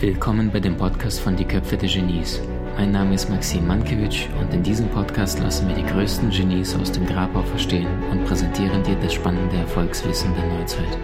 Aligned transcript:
Willkommen 0.00 0.50
bei 0.52 0.58
dem 0.58 0.76
Podcast 0.76 1.20
von 1.20 1.36
Die 1.36 1.44
Köpfe 1.44 1.76
der 1.76 1.88
Genies. 1.88 2.42
Mein 2.76 2.90
Name 2.90 3.14
ist 3.14 3.30
Maxim 3.30 3.68
Mankewitsch 3.68 4.26
und 4.40 4.52
in 4.52 4.64
diesem 4.64 4.88
Podcast 4.88 5.38
lassen 5.38 5.68
wir 5.68 5.76
die 5.76 5.84
größten 5.84 6.30
Genies 6.30 6.74
aus 6.74 6.90
dem 6.90 7.06
Grabau 7.06 7.42
verstehen 7.42 7.86
und 8.10 8.24
präsentieren 8.24 8.82
dir 8.82 8.96
das 8.96 9.14
spannende 9.14 9.54
Erfolgswissen 9.54 10.34
der 10.34 10.58
Neuzeit. 10.58 10.98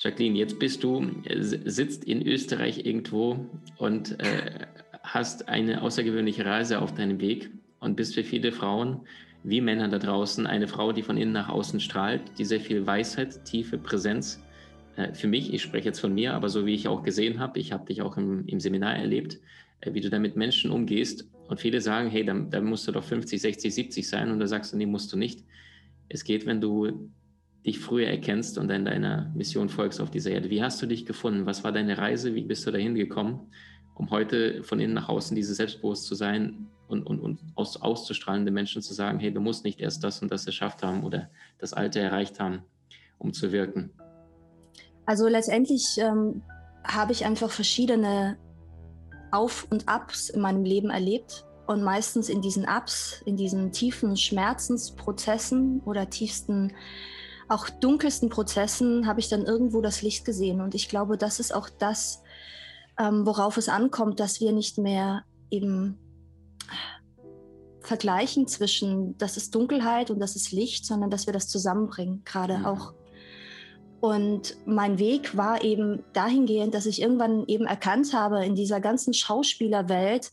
Jacqueline, 0.00 0.36
jetzt 0.36 0.58
bist 0.58 0.84
du, 0.84 1.12
sitzt 1.30 2.04
in 2.04 2.20
Österreich 2.26 2.84
irgendwo 2.84 3.46
und 3.78 4.20
äh, 4.20 4.66
hast 5.02 5.48
eine 5.48 5.80
außergewöhnliche 5.80 6.44
Reise 6.44 6.82
auf 6.82 6.92
deinem 6.92 7.22
Weg 7.22 7.48
und 7.78 7.96
bist 7.96 8.14
für 8.14 8.24
viele 8.24 8.52
Frauen 8.52 9.06
wie 9.42 9.60
Männer 9.60 9.88
da 9.88 9.98
draußen 9.98 10.46
eine 10.46 10.68
Frau, 10.68 10.92
die 10.92 11.02
von 11.02 11.16
innen 11.16 11.32
nach 11.32 11.48
außen 11.48 11.80
strahlt, 11.80 12.22
die 12.38 12.44
sehr 12.44 12.60
viel 12.60 12.86
Weisheit, 12.86 13.44
tiefe 13.44 13.78
Präsenz 13.78 14.42
äh, 14.96 15.14
für 15.14 15.28
mich, 15.28 15.52
ich 15.52 15.62
spreche 15.62 15.86
jetzt 15.86 16.00
von 16.00 16.14
mir, 16.14 16.34
aber 16.34 16.48
so 16.48 16.66
wie 16.66 16.74
ich 16.74 16.88
auch 16.88 17.02
gesehen 17.02 17.38
habe, 17.38 17.58
ich 17.58 17.72
habe 17.72 17.86
dich 17.86 18.02
auch 18.02 18.16
im, 18.16 18.46
im 18.46 18.60
Seminar 18.60 18.96
erlebt, 18.96 19.38
äh, 19.80 19.94
wie 19.94 20.00
du 20.00 20.10
da 20.10 20.18
mit 20.18 20.36
Menschen 20.36 20.70
umgehst 20.70 21.28
und 21.48 21.60
viele 21.60 21.80
sagen, 21.80 22.10
hey, 22.10 22.24
da, 22.24 22.34
da 22.34 22.60
musst 22.60 22.86
du 22.86 22.92
doch 22.92 23.04
50, 23.04 23.40
60, 23.40 23.74
70 23.74 24.08
sein 24.08 24.30
und 24.30 24.38
da 24.38 24.46
sagst 24.46 24.72
du, 24.72 24.76
nee, 24.76 24.86
musst 24.86 25.12
du 25.12 25.16
nicht. 25.16 25.44
Es 26.08 26.24
geht, 26.24 26.46
wenn 26.46 26.60
du 26.60 27.10
dich 27.64 27.78
früher 27.78 28.08
erkennst 28.08 28.58
und 28.58 28.68
dann 28.68 28.84
deiner 28.84 29.32
Mission 29.34 29.68
folgst 29.68 30.00
auf 30.00 30.10
dieser 30.10 30.30
Erde. 30.30 30.50
Wie 30.50 30.62
hast 30.62 30.80
du 30.80 30.86
dich 30.86 31.04
gefunden? 31.04 31.46
Was 31.46 31.62
war 31.62 31.72
deine 31.72 31.98
Reise? 31.98 32.34
Wie 32.34 32.42
bist 32.42 32.66
du 32.66 32.70
dahin 32.70 32.94
gekommen, 32.94 33.50
um 34.00 34.10
heute 34.10 34.64
von 34.64 34.80
innen 34.80 34.94
nach 34.94 35.10
außen 35.10 35.36
dieses 35.36 35.58
Selbstbewusst 35.58 36.06
zu 36.06 36.14
sein 36.14 36.70
und, 36.88 37.06
und, 37.06 37.20
und 37.20 37.38
aus, 37.54 37.76
auszustrahlende 37.76 38.50
Menschen 38.50 38.80
zu 38.80 38.94
sagen, 38.94 39.20
hey, 39.20 39.30
du 39.30 39.42
musst 39.42 39.62
nicht 39.62 39.78
erst 39.78 40.02
das 40.02 40.22
und 40.22 40.32
das 40.32 40.46
geschafft 40.46 40.82
haben 40.82 41.04
oder 41.04 41.28
das 41.58 41.74
Alte 41.74 42.00
erreicht 42.00 42.40
haben, 42.40 42.62
um 43.18 43.34
zu 43.34 43.52
wirken? 43.52 43.90
Also 45.04 45.28
letztendlich 45.28 45.98
ähm, 45.98 46.40
habe 46.82 47.12
ich 47.12 47.26
einfach 47.26 47.50
verschiedene 47.50 48.38
Auf 49.32 49.66
und 49.68 49.86
Abs 49.86 50.30
in 50.30 50.40
meinem 50.40 50.64
Leben 50.64 50.88
erlebt. 50.88 51.44
Und 51.66 51.82
meistens 51.82 52.30
in 52.30 52.40
diesen 52.40 52.64
Ups, 52.64 53.20
in 53.26 53.36
diesen 53.36 53.70
tiefen 53.70 54.16
Schmerzensprozessen 54.16 55.82
oder 55.84 56.08
tiefsten 56.08 56.72
auch 57.48 57.68
dunkelsten 57.68 58.30
Prozessen 58.30 59.06
habe 59.06 59.20
ich 59.20 59.28
dann 59.28 59.44
irgendwo 59.44 59.82
das 59.82 60.02
Licht 60.02 60.24
gesehen. 60.24 60.60
Und 60.60 60.74
ich 60.74 60.88
glaube, 60.88 61.18
das 61.18 61.40
ist 61.40 61.52
auch 61.52 61.68
das, 61.68 62.19
ähm, 63.00 63.24
worauf 63.24 63.56
es 63.56 63.68
ankommt, 63.68 64.20
dass 64.20 64.40
wir 64.40 64.52
nicht 64.52 64.76
mehr 64.76 65.24
eben 65.50 65.98
vergleichen 67.80 68.46
zwischen, 68.46 69.16
das 69.16 69.36
ist 69.36 69.54
Dunkelheit 69.54 70.10
und 70.10 70.20
das 70.20 70.36
ist 70.36 70.52
Licht, 70.52 70.84
sondern 70.84 71.10
dass 71.10 71.26
wir 71.26 71.32
das 71.32 71.48
zusammenbringen, 71.48 72.22
gerade 72.24 72.58
mhm. 72.58 72.66
auch. 72.66 72.92
Und 74.00 74.56
mein 74.66 74.98
Weg 74.98 75.36
war 75.36 75.62
eben 75.64 76.04
dahingehend, 76.12 76.74
dass 76.74 76.86
ich 76.86 77.02
irgendwann 77.02 77.44
eben 77.46 77.66
erkannt 77.66 78.12
habe 78.14 78.44
in 78.44 78.54
dieser 78.54 78.80
ganzen 78.80 79.14
Schauspielerwelt, 79.14 80.30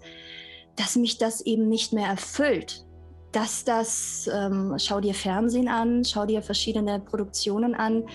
dass 0.75 0.95
mich 0.95 1.17
das 1.17 1.41
eben 1.41 1.67
nicht 1.67 1.93
mehr 1.93 2.07
erfüllt 2.07 2.85
dass 3.33 3.63
das, 3.63 4.27
ähm, 4.33 4.73
schau 4.77 4.99
dir 4.99 5.13
Fernsehen 5.13 5.67
an, 5.67 6.03
schau 6.05 6.25
dir 6.25 6.41
verschiedene 6.41 6.99
Produktionen 6.99 7.75
an, 7.75 8.05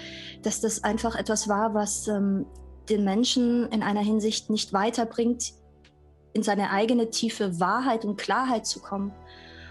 dass 0.42 0.60
das 0.60 0.82
einfach 0.82 1.14
etwas 1.14 1.48
war, 1.48 1.74
was 1.74 2.08
ähm, 2.08 2.46
den 2.88 3.04
Menschen 3.04 3.68
in 3.68 3.82
einer 3.82 4.00
Hinsicht 4.00 4.50
nicht 4.50 4.72
weiterbringt, 4.72 5.52
in 6.32 6.42
seine 6.42 6.70
eigene 6.70 7.10
tiefe 7.10 7.60
Wahrheit 7.60 8.04
und 8.04 8.16
Klarheit 8.16 8.66
zu 8.66 8.80
kommen. 8.80 9.12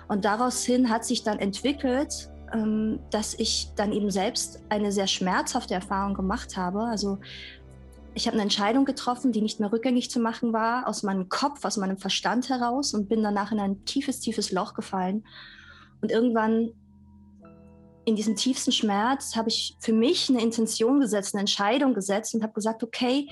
Und 0.07 0.25
daraus 0.25 0.63
hin 0.63 0.89
hat 0.89 1.05
sich 1.05 1.23
dann 1.23 1.39
entwickelt, 1.39 2.29
ähm, 2.53 2.99
dass 3.09 3.33
ich 3.33 3.69
dann 3.75 3.93
eben 3.93 4.11
selbst 4.11 4.61
eine 4.69 4.91
sehr 4.91 5.07
schmerzhafte 5.07 5.73
Erfahrung 5.73 6.13
gemacht 6.13 6.57
habe. 6.57 6.81
Also 6.83 7.19
ich 8.13 8.27
habe 8.27 8.35
eine 8.35 8.43
Entscheidung 8.43 8.85
getroffen, 8.85 9.31
die 9.31 9.41
nicht 9.41 9.59
mehr 9.59 9.71
rückgängig 9.71 10.11
zu 10.11 10.19
machen 10.19 10.51
war, 10.51 10.88
aus 10.88 11.03
meinem 11.03 11.29
Kopf, 11.29 11.63
aus 11.63 11.77
meinem 11.77 11.97
Verstand 11.97 12.50
heraus 12.50 12.94
und 12.94 13.07
bin 13.07 13.23
danach 13.23 13.51
in 13.51 13.59
ein 13.59 13.85
tiefes, 13.85 14.19
tiefes 14.19 14.51
Loch 14.51 14.73
gefallen. 14.73 15.25
Und 16.01 16.11
irgendwann 16.11 16.71
in 18.06 18.16
diesem 18.16 18.35
tiefsten 18.35 18.72
Schmerz 18.72 19.35
habe 19.35 19.50
ich 19.50 19.75
für 19.79 19.94
mich 19.94 20.29
eine 20.29 20.41
Intention 20.41 21.00
gesetzt, 21.00 21.34
eine 21.34 21.41
Entscheidung 21.41 21.94
gesetzt 21.94 22.34
und 22.34 22.44
habe 22.44 22.53
gesagt, 22.53 22.84
okay, 22.84 23.28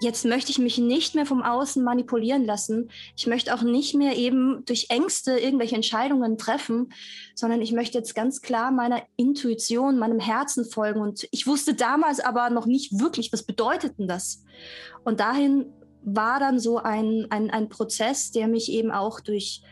jetzt 0.00 0.24
möchte 0.24 0.50
ich 0.50 0.58
mich 0.58 0.78
nicht 0.78 1.14
mehr 1.14 1.26
vom 1.26 1.42
Außen 1.42 1.82
manipulieren 1.82 2.44
lassen. 2.44 2.90
Ich 3.16 3.26
möchte 3.26 3.54
auch 3.54 3.62
nicht 3.62 3.94
mehr 3.94 4.16
eben 4.16 4.64
durch 4.66 4.86
Ängste 4.90 5.38
irgendwelche 5.38 5.76
Entscheidungen 5.76 6.36
treffen, 6.36 6.92
sondern 7.34 7.62
ich 7.62 7.72
möchte 7.72 7.98
jetzt 7.98 8.14
ganz 8.14 8.42
klar 8.42 8.70
meiner 8.70 9.02
Intuition, 9.16 9.98
meinem 9.98 10.20
Herzen 10.20 10.64
folgen. 10.64 11.00
Und 11.00 11.26
ich 11.30 11.46
wusste 11.46 11.74
damals 11.74 12.20
aber 12.20 12.50
noch 12.50 12.66
nicht 12.66 12.98
wirklich, 13.00 13.32
was 13.32 13.44
bedeutet 13.44 13.98
denn 13.98 14.08
das? 14.08 14.44
Und 15.04 15.20
dahin 15.20 15.66
war 16.02 16.38
dann 16.38 16.58
so 16.58 16.78
ein, 16.78 17.26
ein, 17.30 17.50
ein 17.50 17.68
Prozess, 17.68 18.30
der 18.30 18.46
mich 18.46 18.70
eben 18.70 18.90
auch 18.90 19.20
durch 19.20 19.62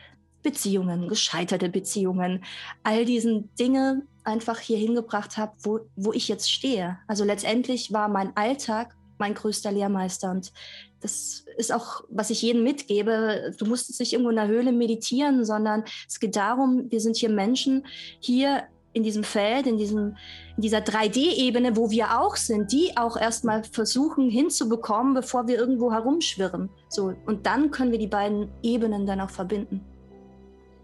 Beziehungen, 0.42 1.08
gescheiterte 1.08 1.68
Beziehungen, 1.68 2.44
all 2.82 3.04
diesen 3.04 3.54
Dinge 3.56 4.02
einfach 4.24 4.58
hier 4.58 4.78
hingebracht 4.78 5.36
hat, 5.36 5.52
wo, 5.62 5.80
wo 5.96 6.12
ich 6.12 6.28
jetzt 6.28 6.50
stehe. 6.50 6.98
Also 7.06 7.24
letztendlich 7.24 7.92
war 7.92 8.08
mein 8.08 8.36
Alltag 8.36 8.96
mein 9.18 9.34
größter 9.34 9.70
Lehrmeister. 9.70 10.32
Und 10.32 10.52
das 11.00 11.44
ist 11.56 11.72
auch, 11.72 12.02
was 12.08 12.30
ich 12.30 12.42
jedem 12.42 12.64
mitgebe. 12.64 13.54
Du 13.56 13.66
musst 13.66 13.98
nicht 14.00 14.12
irgendwo 14.12 14.30
in 14.30 14.36
der 14.36 14.48
Höhle 14.48 14.72
meditieren, 14.72 15.44
sondern 15.44 15.84
es 16.08 16.18
geht 16.18 16.34
darum, 16.34 16.90
wir 16.90 17.00
sind 17.00 17.16
hier 17.16 17.30
Menschen, 17.30 17.86
hier 18.18 18.64
in 18.94 19.04
diesem 19.04 19.24
Feld, 19.24 19.66
in, 19.66 19.78
diesem, 19.78 20.16
in 20.56 20.62
dieser 20.62 20.80
3D-Ebene, 20.80 21.76
wo 21.76 21.90
wir 21.90 22.20
auch 22.20 22.36
sind, 22.36 22.72
die 22.72 22.96
auch 22.96 23.16
erstmal 23.16 23.64
versuchen 23.64 24.28
hinzubekommen, 24.28 25.14
bevor 25.14 25.46
wir 25.46 25.56
irgendwo 25.56 25.92
herumschwirren. 25.92 26.68
So, 26.88 27.14
und 27.24 27.46
dann 27.46 27.70
können 27.70 27.92
wir 27.92 27.98
die 27.98 28.08
beiden 28.08 28.50
Ebenen 28.62 29.06
dann 29.06 29.20
auch 29.20 29.30
verbinden. 29.30 29.80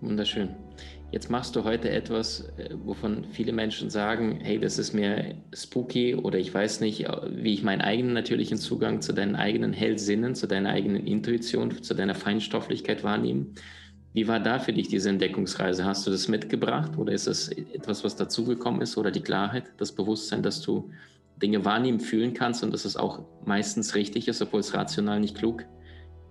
Wunderschön. 0.01 0.51
Jetzt 1.11 1.31
machst 1.31 1.57
du 1.57 1.65
heute 1.65 1.91
etwas, 1.91 2.49
äh, 2.59 2.75
wovon 2.85 3.25
viele 3.33 3.53
Menschen 3.53 3.91
sagen, 3.91 4.41
hey, 4.43 4.59
das 4.59 4.79
ist 4.79 4.93
mir 4.93 5.35
spooky 5.53 6.15
oder 6.15 6.39
ich 6.39 6.53
weiß 6.53 6.81
nicht, 6.81 7.07
äh, 7.07 7.17
wie 7.31 7.55
ich 7.55 7.63
meinen 7.63 7.81
eigenen 7.81 8.13
natürlichen 8.13 8.59
Zugang 8.59 9.01
zu 9.01 9.13
deinen 9.13 9.35
eigenen 9.35 9.73
Hellsinnen, 9.73 10.35
zu 10.35 10.47
deiner 10.47 10.71
eigenen 10.71 11.07
Intuition, 11.07 11.83
zu 11.83 11.95
deiner 11.95 12.15
Feinstofflichkeit 12.15 13.03
wahrnehme. 13.05 13.47
Wie 14.13 14.29
war 14.29 14.39
da 14.39 14.59
für 14.59 14.73
dich 14.73 14.89
diese 14.89 15.09
Entdeckungsreise? 15.09 15.85
Hast 15.85 16.07
du 16.07 16.11
das 16.11 16.29
mitgebracht 16.29 16.97
oder 16.97 17.13
ist 17.13 17.27
es 17.27 17.49
etwas, 17.49 18.05
was 18.05 18.15
dazugekommen 18.15 18.83
ist 18.83 18.97
oder 18.99 19.11
die 19.11 19.23
Klarheit, 19.23 19.65
das 19.79 19.93
Bewusstsein, 19.93 20.43
dass 20.43 20.61
du 20.61 20.91
Dinge 21.41 21.65
wahrnehmen, 21.65 22.01
fühlen 22.01 22.35
kannst 22.35 22.63
und 22.63 22.73
dass 22.73 22.85
es 22.85 22.97
auch 22.97 23.23
meistens 23.45 23.95
richtig 23.95 24.29
ist, 24.29 24.43
obwohl 24.43 24.61
es 24.61 24.75
rational 24.75 25.21
nicht 25.21 25.37
klug 25.37 25.65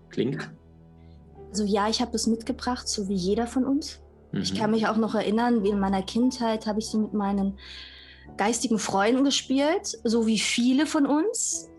klingt? 0.10 0.50
Also 1.50 1.64
ja, 1.64 1.88
ich 1.90 2.02
habe 2.02 2.16
es 2.16 2.28
mitgebracht, 2.28 2.88
so 2.88 3.08
wie 3.08 3.16
jeder 3.16 3.48
von 3.48 3.66
uns. 3.66 4.00
Mhm. 4.32 4.42
Ich 4.42 4.56
kann 4.56 4.72
mich 4.72 4.88
auch 4.88 4.98
noch 4.98 5.16
erinnern, 5.16 5.64
wie 5.64 5.70
in 5.70 5.80
meiner 5.80 6.04
Kindheit 6.04 6.68
habe 6.68 6.80
ich 6.80 6.88
so 6.88 7.00
mit 7.00 7.14
meinen 7.14 7.58
geistigen 8.36 8.80
Freunden 8.80 9.24
gespielt, 9.24 9.98
so 10.04 10.28
wie 10.28 10.40
viele 10.40 10.86
von 10.86 11.06
uns. 11.06 11.70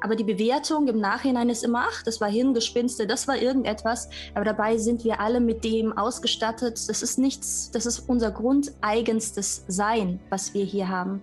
Aber 0.00 0.14
die 0.14 0.24
Bewertung 0.24 0.86
im 0.86 1.00
Nachhinein 1.00 1.50
ist 1.50 1.64
immer, 1.64 1.86
ach, 1.88 2.02
das 2.04 2.20
war 2.20 2.28
Hirngespinste, 2.28 3.06
das 3.06 3.26
war 3.26 3.36
irgendetwas. 3.36 4.08
Aber 4.34 4.44
dabei 4.44 4.78
sind 4.78 5.02
wir 5.04 5.20
alle 5.20 5.40
mit 5.40 5.64
dem 5.64 5.96
ausgestattet. 5.96 6.88
Das 6.88 7.02
ist 7.02 7.18
nichts, 7.18 7.70
das 7.72 7.84
ist 7.84 8.08
unser 8.08 8.30
grundeigenstes 8.30 9.64
Sein, 9.66 10.20
was 10.30 10.54
wir 10.54 10.64
hier 10.64 10.88
haben. 10.88 11.22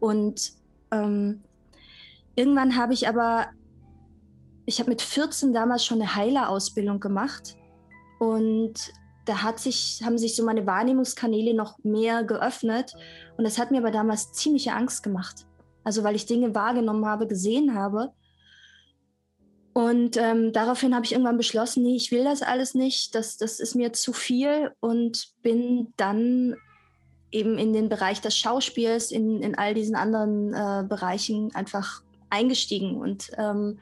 Und 0.00 0.52
ähm, 0.90 1.42
irgendwann 2.34 2.76
habe 2.76 2.92
ich 2.92 3.06
aber, 3.06 3.46
ich 4.66 4.78
habe 4.78 4.90
mit 4.90 5.02
14 5.02 5.52
damals 5.52 5.84
schon 5.84 6.00
eine 6.00 6.14
Heilerausbildung 6.14 7.00
gemacht. 7.00 7.56
Und 8.18 8.92
da 9.24 9.42
hat 9.42 9.58
sich, 9.58 10.02
haben 10.04 10.18
sich 10.18 10.36
so 10.36 10.44
meine 10.44 10.66
Wahrnehmungskanäle 10.66 11.54
noch 11.54 11.78
mehr 11.82 12.24
geöffnet. 12.24 12.94
Und 13.36 13.44
das 13.44 13.58
hat 13.58 13.70
mir 13.70 13.78
aber 13.78 13.90
damals 13.90 14.32
ziemliche 14.32 14.72
Angst 14.72 15.02
gemacht. 15.02 15.46
Also 15.84 16.04
weil 16.04 16.16
ich 16.16 16.26
Dinge 16.26 16.54
wahrgenommen 16.54 17.06
habe, 17.06 17.26
gesehen 17.26 17.74
habe. 17.74 18.12
Und 19.72 20.16
ähm, 20.16 20.52
daraufhin 20.52 20.94
habe 20.94 21.04
ich 21.04 21.12
irgendwann 21.12 21.36
beschlossen, 21.36 21.84
nee, 21.84 21.96
ich 21.96 22.10
will 22.10 22.24
das 22.24 22.42
alles 22.42 22.74
nicht, 22.74 23.14
das, 23.14 23.36
das 23.36 23.60
ist 23.60 23.76
mir 23.76 23.92
zu 23.92 24.12
viel 24.12 24.72
und 24.80 25.28
bin 25.42 25.92
dann 25.96 26.56
eben 27.30 27.56
in 27.56 27.72
den 27.72 27.88
Bereich 27.88 28.20
des 28.20 28.36
Schauspiels, 28.36 29.12
in, 29.12 29.42
in 29.42 29.56
all 29.56 29.74
diesen 29.74 29.94
anderen 29.94 30.52
äh, 30.52 30.84
Bereichen 30.88 31.54
einfach 31.54 32.02
eingestiegen. 32.28 32.96
Und 32.96 33.30
ähm, 33.38 33.78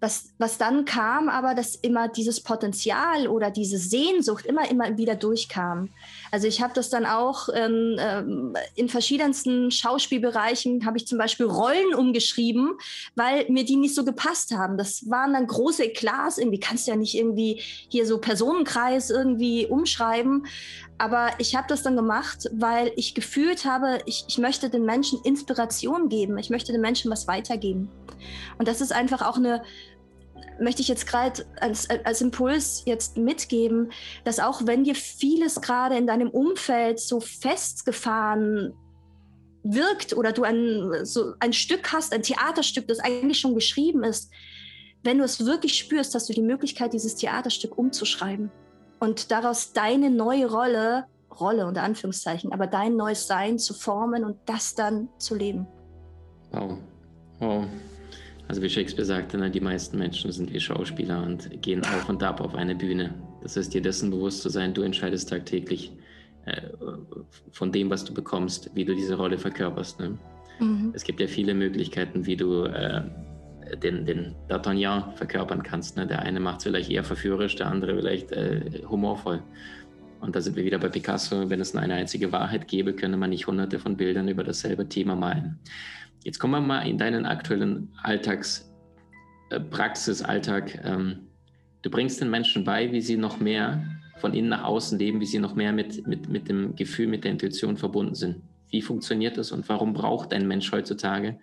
was, 0.00 0.30
was 0.38 0.58
dann 0.58 0.84
kam, 0.84 1.28
aber 1.30 1.54
dass 1.54 1.74
immer 1.74 2.08
dieses 2.08 2.42
Potenzial 2.42 3.28
oder 3.28 3.50
diese 3.50 3.78
Sehnsucht 3.78 4.44
immer, 4.44 4.70
immer 4.70 4.98
wieder 4.98 5.14
durchkam. 5.14 5.88
Also 6.30 6.46
ich 6.46 6.60
habe 6.60 6.74
das 6.74 6.90
dann 6.90 7.06
auch 7.06 7.48
ähm, 7.54 7.96
ähm, 7.98 8.56
in 8.74 8.90
verschiedensten 8.90 9.70
Schauspielbereichen, 9.70 10.84
habe 10.84 10.98
ich 10.98 11.06
zum 11.06 11.16
Beispiel 11.16 11.46
Rollen 11.46 11.94
umgeschrieben, 11.94 12.72
weil 13.14 13.46
mir 13.48 13.64
die 13.64 13.76
nicht 13.76 13.94
so 13.94 14.04
gepasst 14.04 14.52
haben. 14.54 14.76
Das 14.76 15.08
waren 15.08 15.32
dann 15.32 15.46
große 15.46 15.84
Eklats, 15.84 16.36
irgendwie 16.36 16.60
kannst 16.60 16.86
du 16.86 16.90
ja 16.90 16.96
nicht 16.96 17.14
irgendwie 17.14 17.62
hier 17.88 18.06
so 18.06 18.18
Personenkreis 18.18 19.08
irgendwie 19.08 19.66
umschreiben. 19.66 20.46
Aber 20.98 21.28
ich 21.38 21.54
habe 21.54 21.68
das 21.68 21.82
dann 21.82 21.96
gemacht, 21.96 22.48
weil 22.52 22.92
ich 22.96 23.14
gefühlt 23.14 23.64
habe, 23.64 23.98
ich, 24.06 24.24
ich 24.28 24.38
möchte 24.38 24.70
den 24.70 24.84
Menschen 24.84 25.20
Inspiration 25.24 26.08
geben. 26.08 26.38
Ich 26.38 26.48
möchte 26.48 26.72
den 26.72 26.80
Menschen 26.80 27.10
was 27.10 27.28
weitergeben. 27.28 27.90
Und 28.58 28.66
das 28.66 28.80
ist 28.80 28.92
einfach 28.92 29.22
auch 29.22 29.36
eine, 29.36 29.62
möchte 30.60 30.82
ich 30.82 30.88
jetzt 30.88 31.06
gerade 31.06 31.44
als, 31.60 31.88
als 31.90 32.20
Impuls 32.20 32.82
jetzt 32.86 33.16
mitgeben, 33.16 33.92
dass 34.24 34.40
auch 34.40 34.66
wenn 34.66 34.84
dir 34.84 34.94
vieles 34.94 35.60
gerade 35.60 35.96
in 35.96 36.06
deinem 36.06 36.30
Umfeld 36.30 36.98
so 37.00 37.20
festgefahren 37.20 38.74
wirkt 39.62 40.16
oder 40.16 40.32
du 40.32 40.44
ein, 40.44 41.04
so 41.04 41.34
ein 41.40 41.52
Stück 41.52 41.92
hast, 41.92 42.12
ein 42.12 42.22
Theaterstück, 42.22 42.88
das 42.88 43.00
eigentlich 43.00 43.38
schon 43.38 43.54
geschrieben 43.54 44.04
ist, 44.04 44.30
wenn 45.02 45.18
du 45.18 45.24
es 45.24 45.44
wirklich 45.44 45.76
spürst, 45.76 46.14
hast 46.14 46.28
du 46.28 46.32
die 46.32 46.42
Möglichkeit, 46.42 46.92
dieses 46.92 47.16
Theaterstück 47.16 47.76
umzuschreiben 47.78 48.50
und 48.98 49.30
daraus 49.30 49.72
deine 49.72 50.10
neue 50.10 50.50
Rolle, 50.50 51.06
Rolle 51.38 51.66
unter 51.66 51.82
Anführungszeichen, 51.82 52.52
aber 52.52 52.66
dein 52.66 52.96
neues 52.96 53.26
Sein 53.26 53.58
zu 53.58 53.74
formen 53.74 54.24
und 54.24 54.36
das 54.46 54.74
dann 54.74 55.08
zu 55.18 55.34
leben. 55.34 55.66
Wow. 56.50 56.78
Wow. 57.38 57.64
Also 58.48 58.62
wie 58.62 58.68
Shakespeare 58.68 59.04
sagte, 59.04 59.38
ne, 59.38 59.50
die 59.50 59.60
meisten 59.60 59.98
Menschen 59.98 60.30
sind 60.30 60.52
wie 60.52 60.60
Schauspieler 60.60 61.22
und 61.22 61.62
gehen 61.62 61.84
auf 61.84 62.08
und 62.08 62.22
ab 62.22 62.40
auf 62.40 62.54
eine 62.54 62.74
Bühne. 62.74 63.14
Das 63.42 63.56
heißt, 63.56 63.74
dir 63.74 63.82
dessen 63.82 64.10
bewusst 64.10 64.42
zu 64.42 64.48
sein, 64.48 64.72
du 64.72 64.82
entscheidest 64.82 65.28
tagtäglich 65.30 65.92
äh, 66.46 66.62
von 67.50 67.72
dem, 67.72 67.90
was 67.90 68.04
du 68.04 68.14
bekommst, 68.14 68.70
wie 68.74 68.84
du 68.84 68.94
diese 68.94 69.16
Rolle 69.16 69.38
verkörperst. 69.38 69.98
Ne? 69.98 70.18
Mhm. 70.60 70.92
Es 70.94 71.02
gibt 71.02 71.20
ja 71.20 71.26
viele 71.26 71.54
Möglichkeiten, 71.54 72.24
wie 72.26 72.36
du 72.36 72.64
äh, 72.64 73.02
den, 73.82 74.06
den 74.06 74.36
D'Artagnan 74.48 75.12
verkörpern 75.16 75.62
kannst. 75.62 75.96
Ne? 75.96 76.06
Der 76.06 76.22
eine 76.22 76.38
macht 76.38 76.58
es 76.58 76.64
vielleicht 76.64 76.90
eher 76.90 77.04
verführerisch, 77.04 77.56
der 77.56 77.66
andere 77.66 77.96
vielleicht 77.96 78.30
äh, 78.30 78.82
humorvoll. 78.88 79.42
Und 80.20 80.34
da 80.34 80.40
sind 80.40 80.56
wir 80.56 80.64
wieder 80.64 80.78
bei 80.78 80.88
Picasso. 80.88 81.48
Wenn 81.50 81.60
es 81.60 81.74
nur 81.74 81.82
eine 81.82 81.94
einzige 81.94 82.32
Wahrheit 82.32 82.68
gäbe, 82.68 82.94
könne 82.94 83.16
man 83.16 83.30
nicht 83.30 83.46
hunderte 83.46 83.78
von 83.78 83.96
Bildern 83.96 84.28
über 84.28 84.44
dasselbe 84.44 84.88
Thema 84.88 85.14
malen. 85.14 85.58
Jetzt 86.24 86.38
kommen 86.38 86.54
wir 86.54 86.60
mal 86.60 86.82
in 86.82 86.98
deinen 86.98 87.26
aktuellen 87.26 87.90
Alltags, 88.02 88.72
äh. 89.50 89.60
Ähm, 90.84 91.28
du 91.82 91.90
bringst 91.90 92.20
den 92.20 92.30
Menschen 92.30 92.64
bei, 92.64 92.90
wie 92.90 93.00
sie 93.00 93.16
noch 93.16 93.38
mehr 93.38 93.84
von 94.18 94.34
innen 94.34 94.48
nach 94.48 94.64
außen 94.64 94.98
leben, 94.98 95.20
wie 95.20 95.26
sie 95.26 95.38
noch 95.38 95.54
mehr 95.54 95.72
mit, 95.72 96.06
mit, 96.06 96.28
mit 96.28 96.48
dem 96.48 96.74
Gefühl, 96.74 97.06
mit 97.06 97.24
der 97.24 97.32
Intuition 97.32 97.76
verbunden 97.76 98.14
sind. 98.14 98.42
Wie 98.70 98.82
funktioniert 98.82 99.36
das 99.36 99.52
und 99.52 99.68
warum 99.68 99.92
braucht 99.92 100.32
ein 100.32 100.48
Mensch 100.48 100.72
heutzutage 100.72 101.38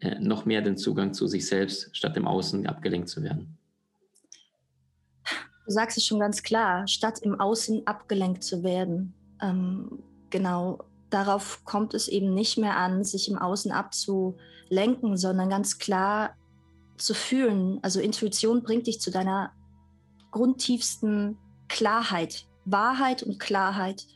äh, 0.00 0.18
noch 0.18 0.44
mehr 0.44 0.62
den 0.62 0.76
Zugang 0.76 1.14
zu 1.14 1.26
sich 1.26 1.46
selbst, 1.46 1.94
statt 1.96 2.16
im 2.16 2.26
Außen 2.26 2.66
abgelenkt 2.66 3.08
zu 3.08 3.22
werden? 3.22 3.58
Du 5.68 5.74
sagst 5.74 5.98
es 5.98 6.06
schon 6.06 6.18
ganz 6.18 6.42
klar, 6.42 6.88
statt 6.88 7.18
im 7.18 7.38
Außen 7.38 7.86
abgelenkt 7.86 8.42
zu 8.42 8.62
werden. 8.62 9.12
Ähm, 9.42 10.02
genau, 10.30 10.78
darauf 11.10 11.62
kommt 11.66 11.92
es 11.92 12.08
eben 12.08 12.32
nicht 12.32 12.56
mehr 12.56 12.78
an, 12.78 13.04
sich 13.04 13.30
im 13.30 13.36
Außen 13.36 13.70
abzulenken, 13.70 15.18
sondern 15.18 15.50
ganz 15.50 15.76
klar 15.76 16.30
zu 16.96 17.12
fühlen. 17.12 17.80
Also 17.82 18.00
Intuition 18.00 18.62
bringt 18.62 18.86
dich 18.86 18.98
zu 19.02 19.10
deiner 19.10 19.52
grundtiefsten 20.30 21.36
Klarheit, 21.68 22.46
Wahrheit 22.64 23.22
und 23.22 23.38
Klarheit. 23.38 24.06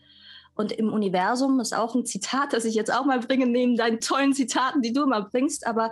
Und 0.55 0.72
im 0.72 0.90
Universum 0.90 1.60
ist 1.60 1.76
auch 1.76 1.94
ein 1.94 2.06
Zitat, 2.06 2.55
das 2.55 2.64
ich 2.64 2.75
jetzt 2.75 2.90
auch 2.90 3.05
mal 3.05 3.20
bringe, 3.20 3.46
neben 3.46 3.76
deinen 3.76 4.00
tollen 4.00 4.32
Zitaten, 4.32 4.81
die 4.81 4.94
du 4.94 5.02
immer 5.02 5.20
bringst. 5.20 5.66
Aber 5.66 5.90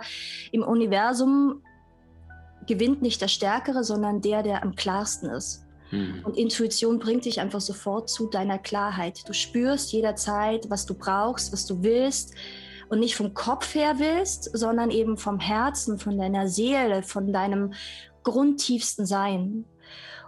im 0.51 0.63
Universum 0.63 1.61
gewinnt 2.71 3.01
nicht 3.01 3.21
der 3.21 3.27
Stärkere, 3.27 3.83
sondern 3.83 4.21
der, 4.21 4.43
der 4.43 4.63
am 4.63 4.75
klarsten 4.75 5.29
ist. 5.29 5.65
Mhm. 5.91 6.21
Und 6.23 6.37
Intuition 6.37 6.99
bringt 6.99 7.25
dich 7.25 7.41
einfach 7.41 7.59
sofort 7.59 8.09
zu 8.09 8.27
deiner 8.27 8.57
Klarheit. 8.57 9.27
Du 9.27 9.33
spürst 9.33 9.91
jederzeit, 9.91 10.69
was 10.69 10.85
du 10.85 10.93
brauchst, 10.93 11.51
was 11.51 11.65
du 11.65 11.83
willst. 11.83 12.33
Und 12.87 12.99
nicht 12.99 13.15
vom 13.15 13.33
Kopf 13.33 13.75
her 13.75 13.95
willst, 13.97 14.57
sondern 14.57 14.89
eben 14.89 15.17
vom 15.17 15.39
Herzen, 15.39 15.97
von 15.97 16.17
deiner 16.17 16.47
Seele, 16.47 17.03
von 17.03 17.31
deinem 17.31 17.73
grundtiefsten 18.23 19.05
Sein. 19.05 19.65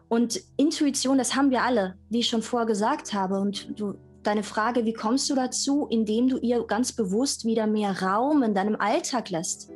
Und 0.08 0.42
Intuition, 0.58 1.18
das 1.18 1.36
haben 1.36 1.50
wir 1.50 1.64
alle, 1.64 1.96
wie 2.10 2.20
ich 2.20 2.28
schon 2.28 2.42
vorher 2.42 2.68
gesagt 2.68 3.14
habe. 3.14 3.40
Und 3.40 3.80
du, 3.80 3.96
deine 4.24 4.44
Frage, 4.44 4.86
wie 4.86 4.94
kommst 4.94 5.30
du 5.30 5.36
dazu, 5.36 5.88
indem 5.90 6.28
du 6.28 6.38
ihr 6.38 6.64
ganz 6.66 6.92
bewusst 6.92 7.46
wieder 7.46 7.68
mehr 7.68 8.02
Raum 8.02 8.44
in 8.44 8.54
deinem 8.54 8.76
Alltag 8.76 9.30
lässt? 9.30 9.70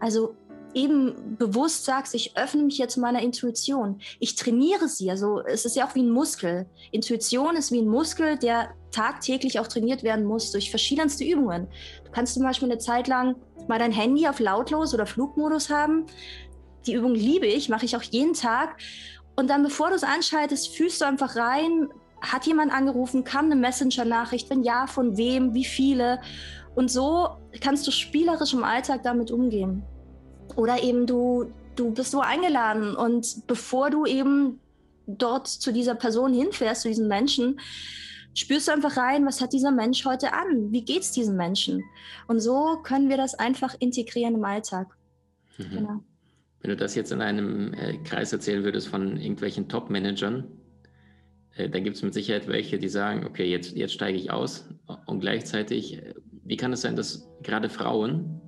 Also 0.00 0.34
eben 0.74 1.36
bewusst 1.38 1.84
sagst, 1.84 2.14
ich 2.14 2.36
öffne 2.36 2.64
mich 2.64 2.78
jetzt 2.78 2.96
meiner 2.96 3.22
Intuition. 3.22 4.00
Ich 4.20 4.34
trainiere 4.34 4.88
sie. 4.88 5.10
Also 5.10 5.40
es 5.40 5.64
ist 5.64 5.76
ja 5.76 5.86
auch 5.86 5.94
wie 5.94 6.02
ein 6.02 6.10
Muskel. 6.10 6.66
Intuition 6.90 7.56
ist 7.56 7.72
wie 7.72 7.80
ein 7.80 7.88
Muskel, 7.88 8.36
der 8.38 8.70
tagtäglich 8.90 9.58
auch 9.58 9.66
trainiert 9.66 10.02
werden 10.02 10.24
muss 10.24 10.52
durch 10.52 10.70
verschiedenste 10.70 11.24
Übungen. 11.24 11.68
Du 12.04 12.10
kannst 12.12 12.34
zum 12.34 12.42
Beispiel 12.42 12.70
eine 12.70 12.78
Zeit 12.78 13.08
lang 13.08 13.36
mal 13.68 13.78
dein 13.78 13.92
Handy 13.92 14.28
auf 14.28 14.40
lautlos 14.40 14.94
oder 14.94 15.06
Flugmodus 15.06 15.70
haben. 15.70 16.06
Die 16.86 16.94
Übung 16.94 17.14
liebe 17.14 17.46
ich, 17.46 17.68
mache 17.68 17.86
ich 17.86 17.96
auch 17.96 18.02
jeden 18.02 18.34
Tag. 18.34 18.76
Und 19.36 19.50
dann, 19.50 19.62
bevor 19.62 19.88
du 19.88 19.96
es 19.96 20.04
anschaltest, 20.04 20.76
fühlst 20.76 21.00
du 21.00 21.06
einfach 21.06 21.36
rein, 21.36 21.88
hat 22.20 22.46
jemand 22.46 22.72
angerufen, 22.72 23.24
kam 23.24 23.46
eine 23.46 23.56
Messenger-Nachricht, 23.56 24.48
wenn 24.50 24.62
ja, 24.62 24.86
von 24.86 25.16
wem, 25.16 25.54
wie 25.54 25.64
viele. 25.64 26.20
Und 26.74 26.90
so 26.90 27.28
kannst 27.60 27.86
du 27.86 27.90
spielerisch 27.90 28.54
im 28.54 28.64
Alltag 28.64 29.02
damit 29.02 29.30
umgehen. 29.30 29.84
Oder 30.56 30.82
eben 30.82 31.06
du, 31.06 31.52
du 31.76 31.90
bist 31.92 32.10
so 32.10 32.20
eingeladen 32.20 32.94
und 32.96 33.46
bevor 33.46 33.90
du 33.90 34.06
eben 34.06 34.60
dort 35.06 35.48
zu 35.48 35.72
dieser 35.72 35.94
Person 35.94 36.32
hinfährst, 36.32 36.82
zu 36.82 36.88
diesem 36.88 37.08
Menschen, 37.08 37.60
spürst 38.34 38.68
du 38.68 38.72
einfach 38.72 38.96
rein, 38.96 39.26
was 39.26 39.40
hat 39.40 39.52
dieser 39.52 39.70
Mensch 39.70 40.04
heute 40.04 40.32
an? 40.32 40.72
Wie 40.72 40.84
geht 40.84 41.02
es 41.02 41.12
diesem 41.12 41.36
Menschen? 41.36 41.82
Und 42.26 42.40
so 42.40 42.78
können 42.82 43.08
wir 43.08 43.16
das 43.16 43.34
einfach 43.34 43.74
integrieren 43.78 44.34
im 44.34 44.44
Alltag. 44.44 44.96
Mhm. 45.58 45.70
Genau. 45.70 46.00
Wenn 46.60 46.70
du 46.70 46.76
das 46.76 46.94
jetzt 46.94 47.12
in 47.12 47.20
einem 47.20 47.74
äh, 47.74 47.98
Kreis 47.98 48.32
erzählen 48.32 48.64
würdest 48.64 48.88
von 48.88 49.18
irgendwelchen 49.18 49.68
Top-Managern, 49.68 50.50
äh, 51.56 51.68
dann 51.68 51.84
gibt 51.84 51.96
es 51.96 52.02
mit 52.02 52.14
Sicherheit 52.14 52.48
welche, 52.48 52.78
die 52.78 52.88
sagen, 52.88 53.26
okay, 53.26 53.44
jetzt, 53.50 53.76
jetzt 53.76 53.92
steige 53.92 54.16
ich 54.16 54.30
aus. 54.30 54.68
Und 55.06 55.20
gleichzeitig, 55.20 55.98
äh, 55.98 56.14
wie 56.44 56.56
kann 56.56 56.72
es 56.72 56.80
sein, 56.80 56.96
dass 56.96 57.28
gerade 57.42 57.68
Frauen 57.68 58.40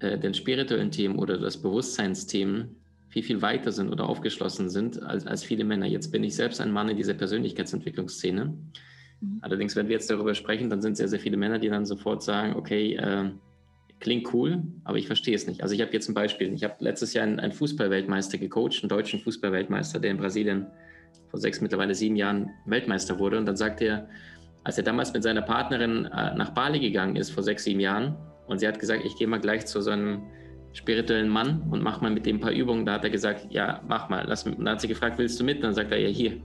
äh, 0.00 0.18
den 0.18 0.34
spirituellen 0.34 0.90
Themen 0.90 1.18
oder 1.18 1.38
das 1.38 1.60
Bewusstseinsthemen 1.60 2.76
viel, 3.08 3.22
viel 3.22 3.42
weiter 3.42 3.72
sind 3.72 3.90
oder 3.90 4.08
aufgeschlossen 4.08 4.70
sind 4.70 5.02
als, 5.02 5.26
als 5.26 5.42
viele 5.42 5.64
Männer. 5.64 5.86
Jetzt 5.86 6.12
bin 6.12 6.22
ich 6.24 6.34
selbst 6.34 6.60
ein 6.60 6.70
Mann 6.70 6.88
in 6.88 6.96
dieser 6.96 7.14
Persönlichkeitsentwicklungsszene. 7.14 8.44
Mhm. 9.20 9.38
Allerdings, 9.42 9.76
wenn 9.76 9.88
wir 9.88 9.94
jetzt 9.94 10.10
darüber 10.10 10.34
sprechen, 10.34 10.70
dann 10.70 10.80
sind 10.80 10.96
sehr, 10.96 11.08
sehr 11.08 11.18
viele 11.18 11.36
Männer, 11.36 11.58
die 11.58 11.68
dann 11.68 11.84
sofort 11.84 12.22
sagen, 12.22 12.54
okay, 12.54 12.94
äh, 12.94 13.30
klingt 13.98 14.32
cool, 14.32 14.62
aber 14.84 14.96
ich 14.96 15.06
verstehe 15.06 15.34
es 15.34 15.46
nicht. 15.46 15.62
Also 15.62 15.74
ich 15.74 15.80
habe 15.82 15.92
jetzt 15.92 16.08
ein 16.08 16.14
Beispiel. 16.14 16.52
Ich 16.52 16.64
habe 16.64 16.76
letztes 16.78 17.12
Jahr 17.12 17.24
einen, 17.24 17.38
einen 17.38 17.52
Fußballweltmeister 17.52 18.38
gecoacht, 18.38 18.82
einen 18.82 18.88
deutschen 18.88 19.20
Fußballweltmeister, 19.20 19.98
der 20.00 20.12
in 20.12 20.16
Brasilien 20.16 20.66
vor 21.28 21.38
sechs, 21.38 21.60
mittlerweile 21.60 21.94
sieben 21.94 22.16
Jahren 22.16 22.50
Weltmeister 22.66 23.18
wurde. 23.18 23.38
Und 23.38 23.46
dann 23.46 23.56
sagt 23.56 23.82
er, 23.82 24.08
als 24.64 24.78
er 24.78 24.84
damals 24.84 25.12
mit 25.12 25.22
seiner 25.22 25.42
Partnerin 25.42 26.06
äh, 26.06 26.34
nach 26.34 26.50
Bali 26.50 26.80
gegangen 26.80 27.16
ist, 27.16 27.30
vor 27.30 27.42
sechs, 27.42 27.64
sieben 27.64 27.80
Jahren, 27.80 28.16
und 28.50 28.58
sie 28.58 28.66
hat 28.66 28.80
gesagt, 28.80 29.04
ich 29.04 29.16
gehe 29.16 29.28
mal 29.28 29.38
gleich 29.38 29.66
zu 29.66 29.80
so 29.80 29.90
einem 29.90 30.22
spirituellen 30.72 31.28
Mann 31.28 31.62
und 31.70 31.82
mach 31.82 32.00
mal 32.00 32.10
mit 32.10 32.26
dem 32.26 32.36
ein 32.36 32.40
paar 32.40 32.52
Übungen. 32.52 32.84
Da 32.84 32.94
hat 32.94 33.04
er 33.04 33.10
gesagt, 33.10 33.46
ja, 33.50 33.80
mach 33.86 34.08
mal. 34.08 34.24
Lass, 34.26 34.44
und 34.44 34.58
dann 34.58 34.70
hat 34.70 34.80
sie 34.80 34.88
gefragt, 34.88 35.18
willst 35.18 35.38
du 35.38 35.44
mit? 35.44 35.58
Und 35.58 35.62
dann 35.62 35.74
sagt 35.74 35.92
er, 35.92 35.98
ja, 35.98 36.08
hier. 36.08 36.40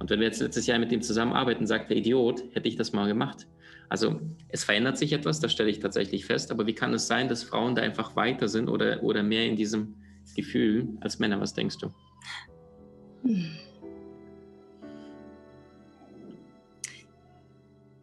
Und 0.00 0.10
wenn 0.10 0.18
wir 0.18 0.26
jetzt 0.26 0.40
letztes 0.40 0.66
Jahr 0.66 0.78
mit 0.80 0.90
dem 0.90 1.00
zusammenarbeiten, 1.00 1.66
sagt 1.66 1.90
der 1.90 1.96
Idiot, 1.96 2.42
hätte 2.52 2.68
ich 2.68 2.76
das 2.76 2.92
mal 2.92 3.06
gemacht. 3.06 3.46
Also 3.88 4.20
es 4.48 4.64
verändert 4.64 4.98
sich 4.98 5.12
etwas, 5.12 5.38
das 5.38 5.52
stelle 5.52 5.70
ich 5.70 5.78
tatsächlich 5.78 6.26
fest. 6.26 6.50
Aber 6.50 6.66
wie 6.66 6.74
kann 6.74 6.92
es 6.92 7.06
sein, 7.06 7.28
dass 7.28 7.44
Frauen 7.44 7.76
da 7.76 7.82
einfach 7.82 8.16
weiter 8.16 8.48
sind 8.48 8.68
oder, 8.68 9.02
oder 9.04 9.22
mehr 9.22 9.46
in 9.46 9.54
diesem 9.54 9.94
Gefühl 10.34 10.88
als 11.00 11.20
Männer? 11.20 11.40
Was 11.40 11.54
denkst 11.54 11.78
du? 11.78 11.92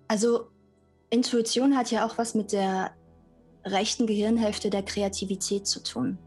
Also 0.08 0.48
Intuition 1.10 1.76
hat 1.76 1.92
ja 1.92 2.06
auch 2.06 2.18
was 2.18 2.34
mit 2.36 2.54
der 2.54 2.92
rechten 3.66 4.08
Gehirnhälfte 4.08 4.70
der 4.70 4.84
Kreativität 4.84 5.68
zu 5.68 5.84
tun. 5.84 6.18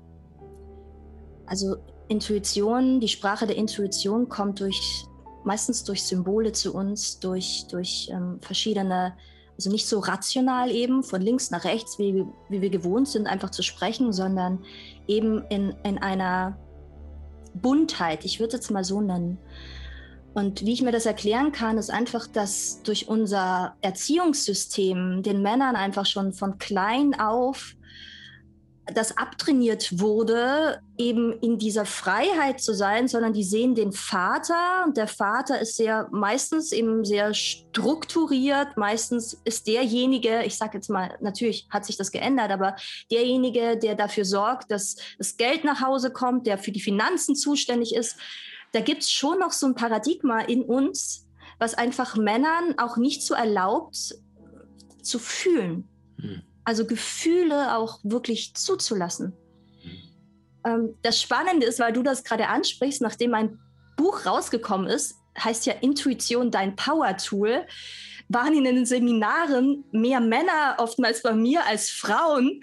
Also 1.47 1.77
Intuition, 2.09 3.01
die 3.01 3.09
Sprache 3.09 3.47
der 3.47 3.57
Intuition 3.57 4.29
kommt 4.29 4.61
durch 4.61 5.07
meistens 5.45 5.85
durch 5.85 6.03
Symbole 6.03 6.53
zu 6.53 6.75
uns, 6.75 7.21
durch, 7.21 7.67
durch 7.71 8.09
ähm, 8.11 8.39
verschiedene, 8.41 9.15
also 9.57 9.71
nicht 9.71 9.87
so 9.87 10.01
rational 10.01 10.71
eben 10.71 11.03
von 11.03 11.21
links 11.21 11.51
nach 11.51 11.65
rechts, 11.65 11.99
wie, 11.99 12.25
wie 12.49 12.61
wir 12.61 12.71
gewohnt 12.71 13.09
sind, 13.09 13.27
einfach 13.27 13.51
zu 13.51 13.63
sprechen, 13.63 14.13
sondern 14.13 14.65
eben 15.07 15.45
in, 15.51 15.75
in 15.85 15.99
einer 15.99 16.59
Buntheit, 17.55 18.25
ich 18.25 18.41
würde 18.41 18.57
es 18.57 18.71
mal 18.71 18.85
so 18.85 19.01
nennen. 19.01 19.39
Und 20.35 20.63
wie 20.63 20.73
ich 20.73 20.83
mir 20.83 20.93
das 20.93 21.07
erklären 21.07 21.53
kann, 21.53 21.79
ist 21.79 21.91
einfach, 21.91 22.27
dass 22.27 22.83
durch 22.83 23.09
unser 23.09 23.77
Erziehungssystem 23.83 25.23
den 25.23 25.43
Männern 25.43 25.77
einfach 25.77 26.07
schon 26.07 26.33
von 26.33 26.59
klein 26.59 27.19
auf 27.19 27.77
das 28.93 29.17
abtrainiert 29.17 29.99
wurde, 29.99 30.81
eben 30.99 31.33
in 31.41 31.59
dieser 31.59 31.87
Freiheit 31.87 32.61
zu 32.61 32.75
sein, 32.75 33.09
sondern 33.09 33.33
die 33.33 33.43
sehen 33.43 33.75
den 33.75 33.93
Vater 33.93 34.85
und 34.85 34.99
der 34.99 35.07
Vater 35.07 35.59
ist 35.59 35.77
sehr 35.77 36.09
meistens 36.13 36.71
eben 36.71 37.03
sehr 37.05 37.33
strukturiert, 37.33 38.77
meistens 38.77 39.41
ist 39.45 39.67
derjenige, 39.67 40.43
ich 40.45 40.59
sage 40.59 40.77
jetzt 40.77 40.91
mal, 40.91 41.17
natürlich 41.23 41.67
hat 41.71 41.87
sich 41.87 41.97
das 41.97 42.13
geändert, 42.13 42.51
aber 42.51 42.77
derjenige, 43.11 43.79
der 43.79 43.95
dafür 43.95 44.27
sorgt, 44.27 44.71
dass 44.71 44.97
das 45.17 45.39
Geld 45.39 45.65
nach 45.65 45.81
Hause 45.81 46.13
kommt, 46.13 46.47
der 46.47 46.59
für 46.59 46.73
die 46.73 46.81
Finanzen 46.81 47.37
zuständig 47.37 47.95
ist, 47.95 48.19
da 48.75 48.81
gibt 48.81 49.03
es 49.03 49.11
schon 49.11 49.39
noch 49.39 49.53
so 49.53 49.67
ein 49.67 49.75
Paradigma 49.77 50.41
in 50.41 50.63
uns, 50.63 51.29
was 51.59 51.75
einfach 51.75 52.17
Männern 52.17 52.77
auch 52.79 52.97
nicht 52.97 53.23
so 53.23 53.35
erlaubt 53.35 54.17
zu 55.01 55.19
fühlen. 55.21 55.89
Hm. 56.21 56.43
Also 56.65 56.85
Gefühle 56.85 57.77
auch 57.77 58.01
wirklich 58.03 58.55
zuzulassen. 58.55 59.33
Hm. 59.83 59.91
Ähm, 60.67 60.99
das 61.03 61.23
Spannende 61.23 61.67
ist, 61.67 61.79
weil 61.79 61.93
du 61.93 62.03
das 62.03 62.25
gerade 62.25 62.49
ansprichst, 62.49 63.01
nachdem 63.01 63.31
mein 63.31 63.61
Buch 63.97 64.27
rausgekommen 64.27 64.89
ist, 64.89 65.15
heißt 65.39 65.67
ja 65.67 65.75
Intuition 65.75 66.51
dein 66.51 66.75
Power-Tool, 66.75 67.67
waren 68.29 68.55
in 68.55 68.65
den 68.65 68.87
Seminaren 68.87 69.85
mehr 69.93 70.21
Männer 70.21 70.77
oftmals 70.79 71.23
bei 71.23 71.33
mir 71.33 71.65
als 71.67 71.91
Frauen. 71.91 72.61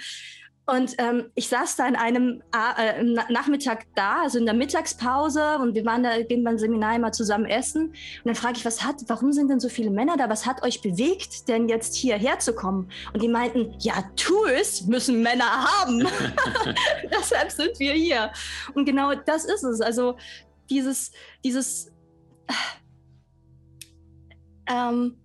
Und 0.71 0.95
ähm, 0.99 1.29
ich 1.35 1.49
saß 1.49 1.75
da 1.75 1.85
in 1.85 1.97
einem 1.97 2.41
äh, 2.53 3.03
Nachmittag 3.29 3.87
da, 3.93 4.21
also 4.21 4.39
in 4.39 4.45
der 4.45 4.53
Mittagspause, 4.53 5.57
und 5.59 5.75
wir 5.75 5.85
waren 5.85 6.01
da, 6.01 6.21
gehen 6.21 6.45
beim 6.45 6.57
Seminar 6.57 6.95
immer 6.95 7.11
zusammen 7.11 7.45
essen. 7.45 7.87
Und 7.89 7.95
dann 8.23 8.35
frage 8.35 8.57
ich, 8.57 8.63
was 8.63 8.81
hat, 8.81 8.95
warum 9.07 9.33
sind 9.33 9.49
denn 9.49 9.59
so 9.59 9.67
viele 9.67 9.89
Männer 9.89 10.15
da? 10.15 10.29
Was 10.29 10.45
hat 10.45 10.63
euch 10.63 10.81
bewegt, 10.81 11.49
denn 11.49 11.67
jetzt 11.67 11.95
hierher 11.95 12.39
zu 12.39 12.53
kommen? 12.53 12.89
Und 13.13 13.21
die 13.21 13.27
meinten, 13.27 13.75
ja, 13.79 14.01
Tools 14.15 14.83
müssen 14.83 15.21
Männer 15.21 15.43
haben. 15.43 16.07
Deshalb 17.11 17.51
sind 17.51 17.77
wir 17.77 17.91
hier. 17.91 18.31
Und 18.73 18.85
genau 18.85 19.13
das 19.13 19.43
ist 19.43 19.63
es. 19.63 19.81
Also 19.81 20.15
dieses, 20.69 21.11
dieses, 21.43 21.91
ähm, 24.67 25.17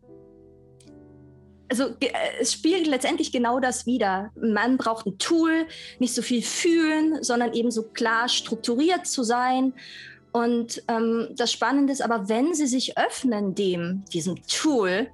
also 1.68 1.88
äh, 2.00 2.12
es 2.40 2.52
spiegelt 2.52 2.86
letztendlich 2.86 3.32
genau 3.32 3.60
das 3.60 3.86
wider. 3.86 4.30
Man 4.40 4.76
braucht 4.76 5.06
ein 5.06 5.18
Tool, 5.18 5.66
nicht 5.98 6.14
so 6.14 6.22
viel 6.22 6.42
fühlen, 6.42 7.22
sondern 7.22 7.52
eben 7.52 7.70
so 7.70 7.82
klar 7.82 8.28
strukturiert 8.28 9.06
zu 9.06 9.22
sein. 9.22 9.72
Und 10.32 10.82
ähm, 10.88 11.28
das 11.34 11.50
Spannende 11.50 11.92
ist 11.92 12.02
aber, 12.02 12.28
wenn 12.28 12.54
sie 12.54 12.66
sich 12.66 12.98
öffnen 12.98 13.54
dem, 13.54 14.04
diesem 14.12 14.36
Tool, 14.46 15.08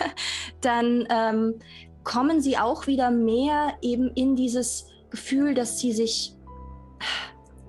dann 0.60 1.06
ähm, 1.10 1.54
kommen 2.02 2.40
sie 2.40 2.56
auch 2.56 2.86
wieder 2.86 3.10
mehr 3.10 3.76
eben 3.82 4.10
in 4.14 4.36
dieses 4.36 4.86
Gefühl, 5.10 5.54
dass 5.54 5.80
sie 5.80 5.92
sich 5.92 6.32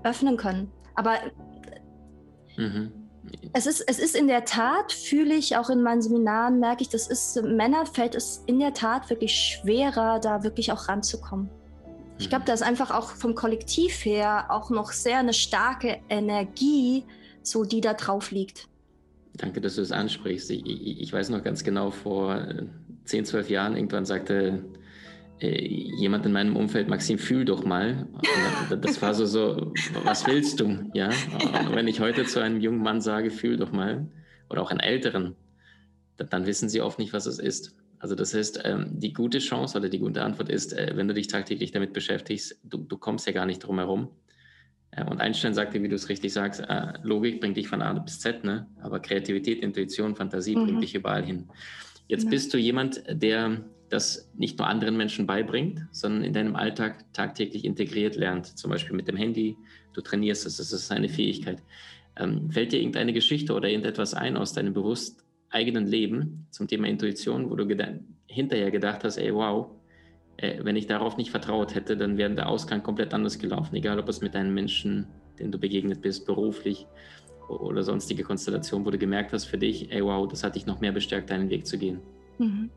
öffnen 0.04 0.38
können. 0.38 0.72
Aber 0.96 1.20
mhm 2.56 3.05
es 3.54 3.66
ist, 3.68 3.82
es 3.88 4.00
ist 4.00 4.16
in 4.16 4.28
der 4.28 4.46
Tat, 4.46 4.92
fühle 4.92 5.36
ich 5.36 5.56
auch 5.58 5.70
in 5.70 5.82
meinen 5.82 6.02
Seminaren, 6.02 6.60
merke 6.60 6.82
ich, 6.82 6.90
das 6.90 7.08
ist, 7.08 7.42
Männer 7.42 7.86
fällt 7.86 8.16
es 8.16 8.44
in 8.48 8.60
der 8.60 8.74
Tat 8.74 9.10
wirklich 9.10 9.34
schwerer, 9.34 10.20
da 10.20 10.44
wirklich 10.44 10.72
auch 10.72 10.88
ranzukommen. 10.90 11.50
Ich 12.18 12.30
glaube, 12.30 12.44
mhm. 12.44 12.48
da 12.48 12.54
ist 12.54 12.64
einfach 12.64 12.92
auch 12.92 13.12
vom 13.12 13.36
Kollektiv 13.36 14.06
her 14.06 14.48
auch 14.50 14.70
noch 14.70 14.92
sehr 14.92 15.20
eine 15.20 15.34
starke 15.34 16.00
Energie, 16.10 17.04
so 17.44 17.64
die 17.64 17.82
da 17.82 17.94
drauf 17.94 18.32
liegt. 18.32 18.68
Danke, 19.38 19.60
dass 19.62 19.76
du 19.76 19.82
es 19.82 19.90
das 19.90 19.98
ansprichst. 19.98 20.50
Ich, 20.52 20.66
ich, 20.66 21.12
weiß 21.12 21.30
noch 21.30 21.44
ganz 21.44 21.64
genau, 21.64 21.92
vor 21.92 22.46
10, 23.06 23.22
äh, 23.22 23.24
12 23.24 23.50
Jahren 23.50 23.76
irgendwann 23.76 24.06
sagte 24.06 24.64
jemand 25.40 26.26
in 26.26 26.32
meinem 26.32 26.56
Umfeld, 26.56 26.88
Maxim, 26.88 27.18
fühl 27.18 27.46
doch 27.46 27.66
mal. 27.66 28.08
Das 28.70 29.02
war 29.02 29.14
so, 29.14 29.26
so, 29.26 29.74
was 30.04 30.26
willst 30.28 30.60
du? 30.60 30.90
Ja? 30.94 31.10
Und 31.68 31.76
wenn 31.76 31.88
ich 31.88 32.00
heute 32.00 32.26
zu 32.26 32.42
einem 32.42 32.62
jungen 32.62 32.82
Mann 32.82 33.02
sage, 33.02 33.32
fühl 33.32 33.58
doch 33.58 33.72
mal, 33.72 34.08
oder 34.50 34.62
auch 34.62 34.72
einen 34.72 34.80
älteren, 34.80 35.36
dann 36.18 36.46
wissen 36.46 36.70
sie 36.70 36.82
oft 36.82 37.00
nicht, 37.00 37.14
was 37.14 37.26
es 37.26 37.40
ist. 37.40 37.76
Also 38.00 38.16
das 38.16 38.34
heißt, 38.34 38.62
ähm, 38.64 39.00
die 39.00 39.14
gute 39.14 39.40
Chance 39.40 39.78
oder 39.78 39.90
die 39.90 40.00
gute 40.00 40.22
Antwort 40.22 40.50
ist, 40.50 40.74
äh, 40.74 40.94
wenn 40.96 41.08
du 41.08 41.14
dich 41.14 41.28
tagtäglich 41.28 41.72
damit 41.72 41.94
beschäftigst, 41.94 42.60
du, 42.64 42.78
du 42.78 42.98
kommst 42.98 43.26
ja 43.26 43.34
gar 43.34 43.46
nicht 43.46 43.60
drum 43.60 43.80
herum. 43.80 44.10
Äh, 44.92 45.06
und 45.06 45.20
Einstein 45.22 45.54
sagte, 45.54 45.82
wie 45.82 45.90
du 45.90 45.96
es 45.96 46.08
richtig 46.08 46.32
sagst, 46.34 46.64
Logik 47.04 47.42
bringt 47.42 47.58
dich 47.58 47.68
von 47.68 47.82
A 47.82 47.94
bis 47.94 48.20
Z, 48.20 48.44
ne? 48.44 48.68
aber 48.82 49.00
Kreativität, 49.00 49.60
Intuition, 49.62 50.16
Fantasie 50.16 50.56
mhm. 50.56 50.66
bringt 50.66 50.84
dich 50.84 50.96
überall 50.96 51.24
hin. 51.24 51.50
Jetzt 52.08 52.26
ja. 52.26 52.30
bist 52.30 52.54
du 52.54 52.58
jemand, 52.58 53.04
der 53.10 53.62
das 53.90 54.32
nicht 54.36 54.58
nur 54.58 54.68
anderen 54.68 54.98
Menschen 54.98 55.28
beibringt, 55.28 55.86
sondern 55.92 56.24
in 56.24 56.34
deinem 56.34 56.56
Alltag 56.56 57.06
tagtäglich 57.14 57.66
integriert 57.66 58.16
lernt, 58.16 58.58
zum 58.58 58.72
Beispiel 58.72 58.96
mit 58.96 59.08
dem 59.08 59.16
Handy, 59.16 59.58
du 59.94 60.02
trainierst 60.02 60.46
es, 60.46 60.58
das 60.58 60.72
ist 60.72 60.92
eine 60.92 61.10
Fähigkeit. 61.10 61.62
Ähm, 62.18 62.50
fällt 62.50 62.72
dir 62.72 62.80
irgendeine 62.80 63.14
Geschichte 63.14 63.54
oder 63.54 63.70
irgendetwas 63.70 64.14
ein 64.14 64.38
aus 64.38 64.54
deinem 64.54 64.74
bewusst 64.74 65.24
eigenen 65.50 65.86
Leben 65.86 66.48
zum 66.52 66.68
Thema 66.68 66.88
Intuition, 66.88 67.50
wo 67.50 67.56
du 67.56 67.68
geda 67.68 67.94
hinterher 68.28 68.72
gedacht 68.72 69.04
hast, 69.04 69.18
ey, 69.18 69.34
wow, 69.34 69.68
äh, 70.38 70.64
wenn 70.64 70.76
ich 70.76 70.88
darauf 70.88 71.18
nicht 71.18 71.30
vertraut 71.30 71.76
hätte, 71.76 71.96
dann 71.96 72.18
wäre 72.18 72.34
der 72.34 72.50
Ausgang 72.50 72.84
komplett 72.84 73.14
anders 73.14 73.40
gelaufen, 73.40 73.76
egal 73.76 74.00
ob 74.00 74.10
es 74.10 74.22
mit 74.22 74.36
einem 74.36 74.54
Menschen, 74.54 75.08
den 75.40 75.52
du 75.52 75.58
begegnet 75.58 76.02
bist, 76.02 76.26
beruflich 76.26 76.88
oder 77.48 77.84
sonstige 77.84 78.24
Konstellation, 78.24 78.86
wo 78.86 78.90
du 78.90 78.98
gemerkt 78.98 79.32
hast 79.32 79.46
für 79.46 79.58
dich, 79.58 79.92
ey, 79.92 80.04
wow, 80.04 80.28
das 80.28 80.44
hat 80.44 80.56
dich 80.56 80.66
noch 80.66 80.82
mehr 80.82 80.92
bestärkt, 80.92 81.30
deinen 81.30 81.50
Weg 81.50 81.66
zu 81.68 81.78
gehen. 81.78 82.00
Mhm. 82.40 82.70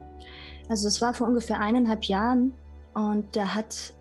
Also 0.69 0.89
es 0.89 1.01
war 1.01 1.15
vor 1.15 1.27
ungefähr 1.27 1.61
eineinhalb 1.61 2.05
Jahren 2.05 2.53
und 2.95 3.35
da 3.37 3.55
hat 3.55 3.95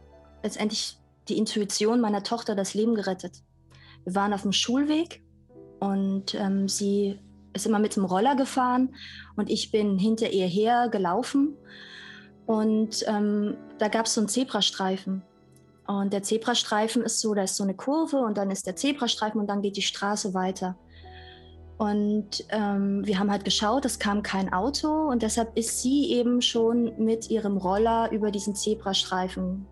letztendlich 0.43 0.99
die 1.29 1.37
Intuition 1.37 2.01
meiner 2.01 2.23
Tochter 2.23 2.55
das 2.55 2.73
Leben 2.73 2.95
gerettet. 2.95 3.41
Wir 4.03 4.15
waren 4.15 4.33
auf 4.33 4.41
dem 4.41 4.51
Schulweg 4.51 5.23
und 5.79 6.35
ähm, 6.35 6.67
sie 6.67 7.19
ist 7.53 7.65
immer 7.65 7.79
mit 7.79 7.95
dem 7.95 8.05
Roller 8.05 8.35
gefahren 8.35 8.95
und 9.35 9.49
ich 9.49 9.71
bin 9.71 9.97
hinter 9.97 10.29
ihr 10.29 10.45
her 10.45 10.89
gelaufen 10.89 11.55
und 12.45 13.03
ähm, 13.07 13.57
da 13.77 13.87
gab 13.87 14.05
es 14.05 14.13
so 14.13 14.21
einen 14.21 14.29
Zebrastreifen. 14.29 15.21
Und 15.85 16.11
der 16.11 16.23
Zebrastreifen 16.23 17.01
ist 17.03 17.21
so, 17.21 17.33
da 17.33 17.43
ist 17.43 17.55
so 17.55 17.63
eine 17.63 17.75
Kurve 17.75 18.17
und 18.17 18.37
dann 18.37 18.51
ist 18.51 18.67
der 18.67 18.75
Zebrastreifen 18.75 19.39
und 19.39 19.47
dann 19.47 19.61
geht 19.61 19.77
die 19.77 19.81
Straße 19.81 20.33
weiter. 20.33 20.77
Und 21.77 22.43
ähm, 22.49 23.05
wir 23.05 23.19
haben 23.19 23.29
halt 23.29 23.45
geschaut, 23.45 23.85
es 23.85 23.99
kam 23.99 24.23
kein 24.23 24.51
Auto 24.51 25.09
und 25.09 25.21
deshalb 25.21 25.55
ist 25.55 25.81
sie 25.81 26.11
eben 26.11 26.41
schon 26.41 26.93
mit 26.97 27.29
ihrem 27.29 27.57
Roller 27.57 28.11
über 28.11 28.31
diesen 28.31 28.55
Zebrastreifen 28.55 29.67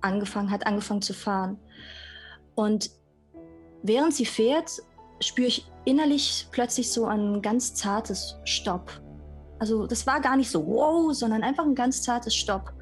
angefangen, 0.00 0.50
hat 0.50 0.66
angefangen 0.66 1.02
zu 1.02 1.12
fahren. 1.12 1.58
Und 2.54 2.90
während 3.82 4.14
sie 4.14 4.24
fährt, 4.24 4.82
spüre 5.20 5.48
ich 5.48 5.66
innerlich 5.84 6.48
plötzlich 6.50 6.90
so 6.90 7.04
ein 7.04 7.42
ganz 7.42 7.74
zartes 7.74 8.36
Stopp. 8.44 8.90
Also 9.58 9.86
das 9.86 10.06
war 10.06 10.20
gar 10.20 10.36
nicht 10.36 10.50
so 10.50 10.66
wow, 10.66 11.12
sondern 11.12 11.42
einfach 11.42 11.64
ein 11.64 11.74
ganz 11.74 12.02
zartes 12.02 12.34
Stopp. 12.34 12.72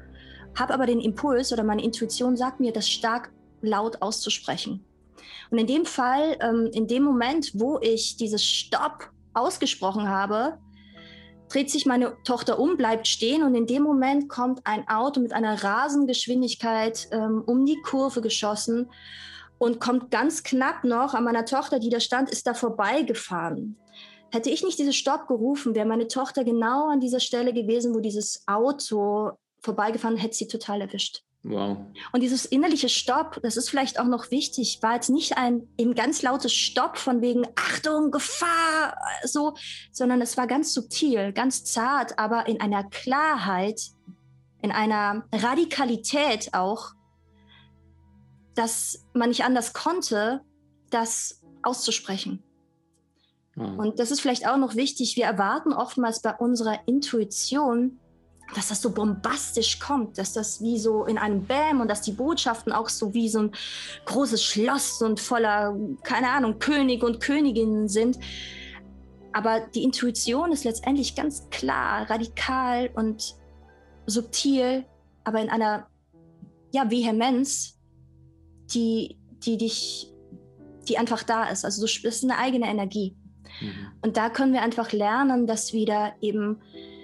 Habe 0.57 0.73
aber 0.73 0.85
den 0.85 1.01
Impuls 1.01 1.51
oder 1.51 1.63
meine 1.63 1.83
Intuition 1.83 2.37
sagt 2.37 2.61
mir, 2.61 2.71
das 2.71 2.89
stark 2.89 3.31
laut 3.61 4.01
auszusprechen. 4.01 4.85
Und 5.51 5.57
in 5.57 5.67
dem 5.67 5.85
Fall, 5.85 6.37
ähm, 6.41 6.69
in 6.73 6.87
dem 6.87 7.03
Moment, 7.03 7.51
wo 7.53 7.79
ich 7.81 8.17
dieses 8.17 8.43
Stopp 8.43 9.09
ausgesprochen 9.33 10.07
habe, 10.07 10.57
dreht 11.49 11.69
sich 11.69 11.85
meine 11.85 12.15
Tochter 12.23 12.59
um, 12.59 12.77
bleibt 12.77 13.07
stehen 13.07 13.43
und 13.43 13.55
in 13.55 13.65
dem 13.65 13.83
Moment 13.83 14.29
kommt 14.29 14.61
ein 14.65 14.87
Auto 14.87 15.19
mit 15.19 15.33
einer 15.33 15.63
Rasengeschwindigkeit 15.63 17.07
ähm, 17.11 17.43
um 17.45 17.65
die 17.65 17.81
Kurve 17.81 18.21
geschossen 18.21 18.89
und 19.57 19.79
kommt 19.79 20.11
ganz 20.11 20.43
knapp 20.43 20.83
noch 20.83 21.13
an 21.13 21.23
meiner 21.23 21.45
Tochter, 21.45 21.79
die 21.79 21.89
da 21.89 21.99
stand, 21.99 22.29
ist 22.29 22.47
da 22.47 22.53
vorbeigefahren. 22.53 23.77
Hätte 24.31 24.51
ich 24.51 24.63
nicht 24.63 24.77
dieses 24.77 24.95
Stopp 24.95 25.27
gerufen, 25.27 25.73
wäre 25.73 25.87
meine 25.87 26.07
Tochter 26.07 26.43
genau 26.43 26.87
an 26.89 26.99
dieser 26.99 27.19
Stelle 27.19 27.51
gewesen, 27.51 27.95
wo 27.95 27.99
dieses 27.99 28.43
Auto 28.45 29.31
vorbeigefahren 29.61 30.17
hätte 30.17 30.35
sie 30.35 30.47
total 30.47 30.81
erwischt. 30.81 31.23
Wow. 31.43 31.77
Und 32.11 32.21
dieses 32.21 32.45
innerliche 32.45 32.89
Stopp, 32.89 33.39
das 33.41 33.55
ist 33.55 33.69
vielleicht 33.69 33.97
auch 33.99 34.05
noch 34.05 34.29
wichtig, 34.29 34.79
war 34.81 34.95
jetzt 34.95 35.09
nicht 35.09 35.37
ein 35.37 35.67
eben 35.77 35.95
ganz 35.95 36.21
lautes 36.21 36.53
Stopp 36.53 36.97
von 36.97 37.21
wegen 37.21 37.47
Achtung, 37.55 38.11
Gefahr, 38.11 38.97
so, 39.23 39.53
sondern 39.91 40.21
es 40.21 40.35
war 40.35 40.47
ganz 40.47 40.73
subtil, 40.73 41.31
ganz 41.31 41.63
zart, 41.63 42.19
aber 42.19 42.47
in 42.47 42.59
einer 42.59 42.83
Klarheit, 42.83 43.81
in 44.61 44.71
einer 44.71 45.25
Radikalität 45.33 46.53
auch, 46.53 46.91
dass 48.53 49.05
man 49.13 49.29
nicht 49.29 49.45
anders 49.45 49.71
konnte, 49.71 50.41
das 50.89 51.41
auszusprechen. 51.63 52.43
Wow. 53.55 53.77
Und 53.77 53.99
das 53.99 54.11
ist 54.11 54.19
vielleicht 54.19 54.45
auch 54.45 54.57
noch 54.57 54.75
wichtig. 54.75 55.15
Wir 55.15 55.25
erwarten 55.25 55.71
oftmals 55.71 56.21
bei 56.21 56.35
unserer 56.35 56.79
Intuition 56.85 57.97
dass 58.55 58.69
das 58.69 58.81
so 58.81 58.91
bombastisch 58.91 59.79
kommt, 59.79 60.17
dass 60.17 60.33
das 60.33 60.61
wie 60.61 60.79
so 60.79 61.05
in 61.05 61.17
einem 61.17 61.43
Bäm 61.43 61.81
und 61.81 61.87
dass 61.87 62.01
die 62.01 62.11
Botschaften 62.11 62.73
auch 62.73 62.89
so 62.89 63.13
wie 63.13 63.29
so 63.29 63.43
ein 63.43 63.51
großes 64.05 64.43
Schloss 64.43 65.01
und 65.01 65.19
voller, 65.19 65.75
keine 66.03 66.29
Ahnung, 66.29 66.59
König 66.59 67.03
und 67.03 67.19
Königinnen 67.19 67.87
sind. 67.87 68.17
Aber 69.33 69.59
die 69.59 69.83
Intuition 69.83 70.51
ist 70.51 70.63
letztendlich 70.63 71.15
ganz 71.15 71.47
klar, 71.51 72.09
radikal 72.09 72.89
und 72.95 73.35
subtil, 74.07 74.85
aber 75.23 75.41
in 75.41 75.49
einer 75.49 75.87
ja, 76.71 76.89
Vehemenz, 76.89 77.77
die, 78.73 79.19
die 79.45 79.57
dich, 79.57 80.11
die 80.87 80.97
einfach 80.97 81.21
da 81.21 81.45
ist. 81.49 81.65
Also 81.65 81.83
das 81.83 81.97
ist 81.97 82.23
eine 82.23 82.37
eigene 82.37 82.67
Energie. 82.67 83.15
Mhm. 83.61 83.91
Und 84.01 84.17
da 84.17 84.29
können 84.29 84.53
wir 84.53 84.63
einfach 84.63 84.91
lernen, 84.91 85.45
dass 85.45 85.73
wieder 85.73 86.13
eben 86.21 86.61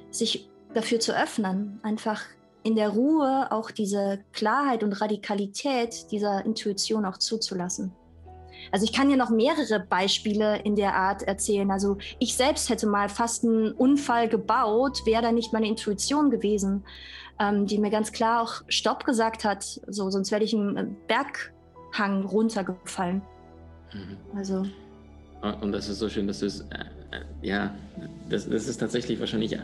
sich 0.10 0.50
dafür 0.75 1.00
zu 1.00 1.15
öffnen, 1.15 1.79
einfach 1.84 2.22
in 2.63 2.75
der 2.75 2.89
Ruhe 2.89 3.51
auch 3.51 3.72
diese 3.72 4.20
Klarheit 4.34 4.84
und 4.84 5.00
Radikalität 5.00 6.12
dieser 6.12 6.46
Intuition 6.46 7.05
auch 7.05 7.17
zuzulassen. 7.17 7.91
Also 8.72 8.86
ich 8.86 8.94
kann 8.94 9.10
ja 9.10 9.17
noch 9.17 9.29
mehrere 9.29 9.79
Beispiele 9.79 10.60
in 10.63 10.75
der 10.75 10.96
Art 10.96 11.24
erzählen. 11.24 11.70
Also 11.70 11.98
ich 12.20 12.36
selbst 12.36 12.70
hätte 12.70 12.88
mal 12.88 13.10
fast 13.10 13.44
einen 13.44 13.72
Unfall 13.72 14.27
gebaut, 14.27 15.05
wäre 15.05 15.22
da 15.22 15.32
nicht 15.32 15.53
meine 15.53 15.67
Intuition 15.67 16.32
gewesen, 16.32 16.84
ähm, 17.39 17.67
die 17.67 17.77
mir 17.77 17.91
ganz 17.91 18.12
klar 18.12 18.41
auch 18.41 18.63
Stopp 18.67 19.05
gesagt 19.05 19.44
hat, 19.46 19.63
so, 19.63 20.10
sonst 20.10 20.32
werde 20.32 20.46
ich 20.46 20.53
einen 20.55 20.98
Berghang 21.08 22.25
runtergefallen. 22.25 23.22
Mhm. 23.94 24.38
Also. 24.38 24.65
Und 25.62 25.72
das 25.72 25.89
ist 25.89 26.00
so 26.00 26.10
schön, 26.10 26.25
dass 26.25 26.39
du 26.39 26.48
es, 26.48 26.62
äh, 26.62 26.65
äh, 27.12 27.22
ja, 27.44 27.75
das, 28.29 28.50
das 28.50 28.67
ist 28.67 28.77
tatsächlich 28.77 29.20
wahrscheinlich 29.20 29.55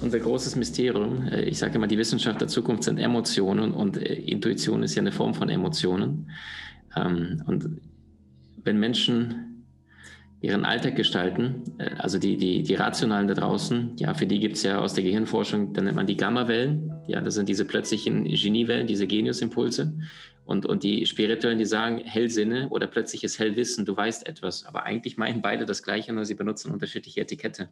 unser 0.00 0.18
großes 0.18 0.56
Mysterium. 0.56 1.28
Äh, 1.28 1.42
ich 1.44 1.58
sage 1.58 1.76
immer, 1.76 1.86
die 1.86 1.98
Wissenschaft 1.98 2.40
der 2.40 2.48
Zukunft 2.48 2.84
sind 2.84 2.98
Emotionen 2.98 3.72
und 3.72 3.96
äh, 3.96 4.14
Intuition 4.14 4.82
ist 4.82 4.94
ja 4.94 5.00
eine 5.00 5.12
Form 5.12 5.34
von 5.34 5.48
Emotionen. 5.48 6.30
Ähm, 6.96 7.42
und 7.46 7.80
wenn 8.62 8.78
Menschen 8.78 9.64
ihren 10.40 10.64
Alltag 10.64 10.96
gestalten, 10.96 11.62
äh, 11.78 11.90
also 11.98 12.18
die, 12.18 12.36
die, 12.36 12.62
die 12.62 12.74
Rationalen 12.74 13.28
da 13.28 13.34
draußen, 13.34 13.96
ja, 13.96 14.14
für 14.14 14.26
die 14.26 14.40
gibt 14.40 14.56
es 14.56 14.62
ja 14.62 14.78
aus 14.78 14.94
der 14.94 15.04
Gehirnforschung, 15.04 15.72
dann 15.72 15.84
nennt 15.84 15.96
man 15.96 16.06
die 16.06 16.16
Gamma-Wellen, 16.16 16.92
ja, 17.06 17.20
das 17.20 17.34
sind 17.34 17.48
diese 17.48 17.64
plötzlichen 17.64 18.24
Geniewellen, 18.24 18.86
diese 18.86 19.06
Geniusimpulse. 19.06 19.94
Und, 20.44 20.66
und 20.66 20.82
die 20.82 21.06
Spirituellen, 21.06 21.58
die 21.58 21.64
sagen 21.64 21.98
Hellsinne 22.04 22.68
oder 22.68 22.86
plötzliches 22.86 23.38
Hellwissen, 23.38 23.86
du 23.86 23.96
weißt 23.96 24.26
etwas. 24.26 24.66
Aber 24.66 24.84
eigentlich 24.84 25.16
meinen 25.16 25.40
beide 25.40 25.64
das 25.64 25.82
Gleiche, 25.82 26.12
nur 26.12 26.26
sie 26.26 26.34
benutzen 26.34 26.70
unterschiedliche 26.70 27.22
Etikette. 27.22 27.70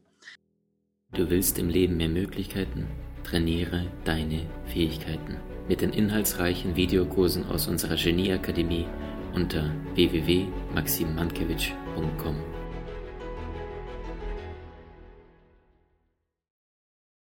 Du 1.15 1.29
willst 1.29 1.59
im 1.59 1.69
Leben 1.69 1.99
mehr 1.99 2.09
Möglichkeiten? 2.09 2.87
Trainiere 3.23 3.85
deine 4.05 4.47
Fähigkeiten 4.65 5.37
mit 5.69 5.83
den 5.83 5.93
inhaltsreichen 5.93 6.75
Videokursen 6.75 7.45
aus 7.51 7.69
unserer 7.69 7.97
Genieakademie 7.97 8.87
unter 9.35 9.71
www.maximmankiewicz.com. 9.95 12.52